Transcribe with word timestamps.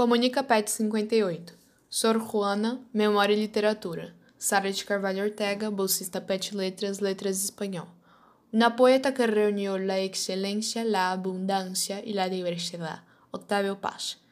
Comunica 0.00 0.44
PET 0.44 0.66
58. 0.66 1.52
Sor 1.90 2.20
Juana, 2.20 2.80
Memória 2.90 3.34
e 3.34 3.36
Literatura. 3.36 4.14
Sara 4.38 4.72
de 4.72 4.82
Carvalho 4.82 5.24
Ortega, 5.24 5.68
bolsista 5.68 6.22
PET 6.22 6.52
Letras, 6.52 7.02
Letras 7.02 7.44
Espanhol. 7.44 7.86
Una 8.50 8.76
poeta 8.76 9.12
que 9.12 9.26
reunió 9.26 9.76
la 9.76 9.98
excelencia, 9.98 10.84
la 10.84 11.10
abundancia 11.10 12.02
y 12.02 12.14
la 12.14 12.30
diversidad. 12.30 13.04
Octavio 13.30 13.82
Paz. 13.82 14.22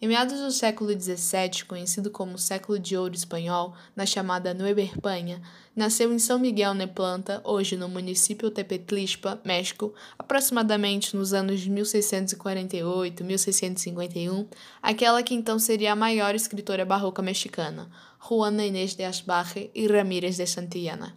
Em 0.00 0.06
meados 0.06 0.38
do 0.38 0.52
século 0.52 0.92
XVII, 0.92 1.64
conhecido 1.66 2.08
como 2.08 2.38
século 2.38 2.78
de 2.78 2.96
ouro 2.96 3.16
espanhol, 3.16 3.74
na 3.96 4.06
chamada 4.06 4.54
Nueva 4.54 4.80
Espanha, 4.80 5.42
nasceu 5.74 6.12
em 6.12 6.20
São 6.20 6.38
Miguel 6.38 6.72
Neplanta, 6.72 7.40
hoje 7.42 7.76
no 7.76 7.88
município 7.88 8.48
Tepetlispa, 8.48 9.40
México, 9.44 9.92
aproximadamente 10.16 11.16
nos 11.16 11.34
anos 11.34 11.58
de 11.58 11.68
1648-1651, 11.72 14.46
aquela 14.80 15.20
que 15.20 15.34
então 15.34 15.58
seria 15.58 15.94
a 15.94 15.96
maior 15.96 16.32
escritora 16.32 16.84
barroca 16.84 17.20
mexicana, 17.20 17.90
Juana 18.20 18.64
Inés 18.64 18.94
de 18.94 19.02
Asbaje 19.02 19.68
e 19.74 19.88
Ramírez 19.88 20.36
de 20.36 20.46
Santillana. 20.46 21.16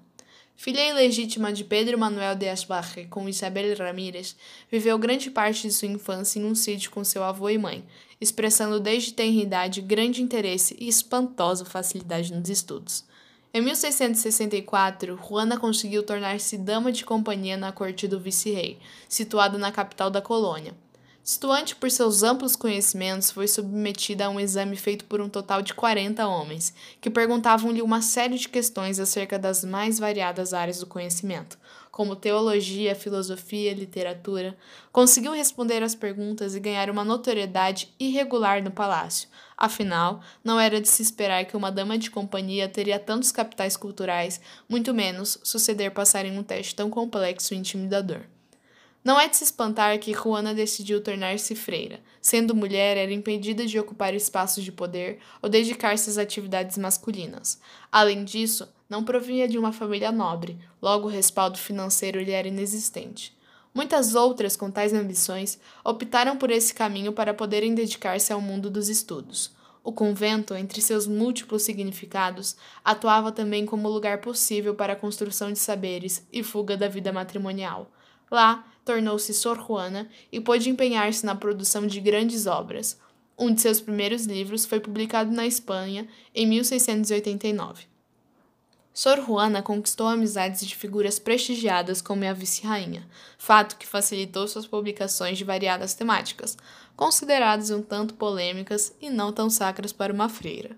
Filha 0.55 0.87
ilegítima 0.89 1.51
de 1.51 1.63
Pedro 1.63 1.97
Manuel 1.97 2.35
de 2.35 2.47
Asbaje 2.47 3.05
com 3.05 3.27
Isabel 3.27 3.75
Ramírez, 3.77 4.35
viveu 4.71 4.97
grande 4.97 5.31
parte 5.31 5.67
de 5.67 5.73
sua 5.73 5.87
infância 5.87 6.39
em 6.39 6.45
um 6.45 6.53
sítio 6.53 6.91
com 6.91 7.03
seu 7.03 7.23
avô 7.23 7.49
e 7.49 7.57
mãe, 7.57 7.83
expressando 8.19 8.79
desde 8.79 9.13
tenra 9.13 9.41
idade 9.41 9.81
grande 9.81 10.21
interesse 10.21 10.77
e 10.79 10.87
espantosa 10.87 11.65
facilidade 11.65 12.33
nos 12.33 12.49
estudos. 12.49 13.03
Em 13.53 13.61
1664, 13.61 15.19
Juana 15.27 15.57
conseguiu 15.57 16.03
tornar-se 16.03 16.57
dama 16.57 16.91
de 16.91 17.03
companhia 17.03 17.57
na 17.57 17.71
corte 17.71 18.07
do 18.07 18.19
vice-rei, 18.19 18.79
situada 19.09 19.57
na 19.57 19.71
capital 19.73 20.09
da 20.09 20.21
colônia. 20.21 20.73
Situante 21.23 21.75
por 21.75 21.91
seus 21.91 22.23
amplos 22.23 22.55
conhecimentos, 22.55 23.29
foi 23.29 23.47
submetida 23.47 24.25
a 24.25 24.29
um 24.29 24.39
exame 24.39 24.75
feito 24.75 25.05
por 25.05 25.21
um 25.21 25.29
total 25.29 25.61
de 25.61 25.71
40 25.71 26.27
homens, 26.27 26.73
que 26.99 27.11
perguntavam-lhe 27.11 27.79
uma 27.79 28.01
série 28.01 28.39
de 28.39 28.49
questões 28.49 28.99
acerca 28.99 29.37
das 29.37 29.63
mais 29.63 29.99
variadas 29.99 30.51
áreas 30.51 30.79
do 30.79 30.87
conhecimento, 30.87 31.59
como 31.91 32.15
teologia, 32.15 32.95
filosofia, 32.95 33.71
literatura. 33.71 34.57
Conseguiu 34.91 35.31
responder 35.33 35.83
às 35.83 35.93
perguntas 35.93 36.55
e 36.55 36.59
ganhar 36.59 36.89
uma 36.89 37.05
notoriedade 37.05 37.93
irregular 37.99 38.63
no 38.63 38.71
palácio. 38.71 39.29
Afinal, 39.55 40.21
não 40.43 40.59
era 40.59 40.81
de 40.81 40.89
se 40.89 41.03
esperar 41.03 41.45
que 41.45 41.55
uma 41.55 41.71
dama 41.71 41.99
de 41.99 42.09
companhia 42.09 42.67
teria 42.67 42.97
tantos 42.97 43.31
capitais 43.31 43.77
culturais, 43.77 44.41
muito 44.67 44.91
menos 44.91 45.37
suceder 45.43 45.91
passar 45.91 46.25
em 46.25 46.35
um 46.35 46.41
teste 46.41 46.73
tão 46.73 46.89
complexo 46.89 47.53
e 47.53 47.57
intimidador. 47.57 48.21
Não 49.03 49.19
é 49.19 49.27
de 49.27 49.35
se 49.35 49.43
espantar 49.43 49.97
que 49.97 50.13
Juana 50.13 50.53
decidiu 50.53 51.01
tornar-se 51.01 51.55
freira. 51.55 51.99
Sendo 52.21 52.55
mulher, 52.55 52.97
era 52.97 53.11
impedida 53.11 53.65
de 53.65 53.79
ocupar 53.79 54.13
espaços 54.13 54.63
de 54.63 54.71
poder 54.71 55.17
ou 55.41 55.49
dedicar-se 55.49 56.07
às 56.07 56.19
atividades 56.19 56.77
masculinas. 56.77 57.59
Além 57.91 58.23
disso, 58.23 58.71
não 58.87 59.03
provinha 59.03 59.47
de 59.47 59.57
uma 59.57 59.73
família 59.73 60.11
nobre, 60.11 60.59
logo 60.79 61.07
o 61.07 61.11
respaldo 61.11 61.57
financeiro 61.57 62.21
lhe 62.21 62.31
era 62.31 62.47
inexistente. 62.47 63.35
Muitas 63.73 64.13
outras 64.13 64.55
com 64.55 64.69
tais 64.69 64.93
ambições 64.93 65.57
optaram 65.83 66.37
por 66.37 66.51
esse 66.51 66.73
caminho 66.73 67.11
para 67.11 67.33
poderem 67.33 67.73
dedicar-se 67.73 68.31
ao 68.31 68.41
mundo 68.41 68.69
dos 68.69 68.87
estudos. 68.87 69.51
O 69.83 69.91
convento, 69.91 70.53
entre 70.53 70.79
seus 70.79 71.07
múltiplos 71.07 71.63
significados, 71.63 72.55
atuava 72.85 73.31
também 73.31 73.65
como 73.65 73.89
lugar 73.89 74.19
possível 74.21 74.75
para 74.75 74.93
a 74.93 74.95
construção 74.95 75.51
de 75.51 75.57
saberes 75.57 76.23
e 76.31 76.43
fuga 76.43 76.77
da 76.77 76.87
vida 76.87 77.11
matrimonial. 77.11 77.89
Lá, 78.31 78.65
tornou-se 78.85 79.33
Sor 79.33 79.61
Juana 79.63 80.09
e 80.31 80.39
pôde 80.39 80.69
empenhar-se 80.69 81.25
na 81.25 81.35
produção 81.35 81.85
de 81.85 81.99
grandes 81.99 82.47
obras. 82.47 82.97
Um 83.37 83.53
de 83.53 83.59
seus 83.61 83.81
primeiros 83.81 84.25
livros 84.25 84.65
foi 84.65 84.79
publicado 84.79 85.31
na 85.31 85.45
Espanha 85.45 86.07
em 86.33 86.47
1689. 86.47 87.91
Sor 88.93 89.23
Juana 89.25 89.61
conquistou 89.61 90.07
amizades 90.07 90.65
de 90.67 90.75
figuras 90.75 91.17
prestigiadas 91.17 92.01
como 92.01 92.25
a 92.25 92.33
vice-rainha, 92.33 93.07
fato 93.37 93.77
que 93.77 93.87
facilitou 93.87 94.47
suas 94.47 94.67
publicações 94.67 95.37
de 95.37 95.45
variadas 95.45 95.93
temáticas, 95.93 96.57
consideradas 96.95 97.69
um 97.69 97.81
tanto 97.81 98.13
polêmicas 98.15 98.93
e 99.01 99.09
não 99.09 99.31
tão 99.31 99.49
sacras 99.49 99.93
para 99.93 100.13
uma 100.13 100.27
freira. 100.27 100.77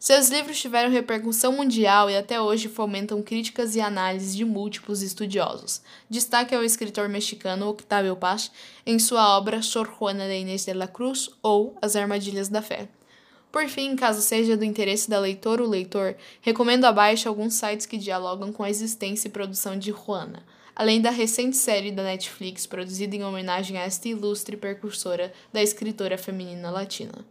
Seus 0.00 0.30
livros 0.30 0.58
tiveram 0.58 0.90
repercussão 0.90 1.52
mundial 1.52 2.08
e 2.08 2.16
até 2.16 2.40
hoje 2.40 2.68
fomentam 2.68 3.22
críticas 3.22 3.76
e 3.76 3.82
análises 3.82 4.34
de 4.34 4.46
múltiplos 4.46 5.02
estudiosos. 5.02 5.82
Destaque 6.08 6.54
ao 6.54 6.64
escritor 6.64 7.06
mexicano 7.06 7.68
Octavio 7.68 8.16
Paz 8.16 8.50
em 8.86 8.98
sua 8.98 9.36
obra 9.36 9.60
Sor 9.60 9.86
Juana 9.98 10.26
de 10.26 10.38
Inés 10.38 10.64
de 10.64 10.72
la 10.72 10.88
Cruz 10.88 11.28
ou 11.42 11.76
As 11.82 11.96
Armadilhas 11.96 12.48
da 12.48 12.62
Fé. 12.62 12.88
Por 13.52 13.68
fim, 13.68 13.94
caso 13.94 14.22
seja 14.22 14.56
do 14.56 14.64
interesse 14.64 15.10
da 15.10 15.20
leitora 15.20 15.62
ou 15.62 15.68
leitor, 15.68 16.16
recomendo 16.40 16.86
abaixo 16.86 17.28
alguns 17.28 17.52
sites 17.52 17.84
que 17.84 17.98
dialogam 17.98 18.50
com 18.50 18.62
a 18.62 18.70
existência 18.70 19.28
e 19.28 19.30
produção 19.30 19.78
de 19.78 19.90
Juana, 19.90 20.42
além 20.74 21.02
da 21.02 21.10
recente 21.10 21.58
série 21.58 21.92
da 21.92 22.02
Netflix 22.02 22.64
produzida 22.64 23.16
em 23.16 23.22
homenagem 23.22 23.76
a 23.76 23.82
esta 23.82 24.08
ilustre 24.08 24.56
precursora 24.56 25.30
da 25.52 25.62
escritora 25.62 26.16
feminina 26.16 26.70
latina. 26.70 27.22